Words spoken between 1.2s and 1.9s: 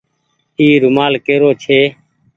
ڪي رو ڇي۔